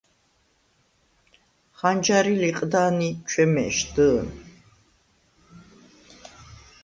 [1.77, 4.25] ხანჯარი ლიყდა̄ნი ჩვემე̄შდჷ̄ნ.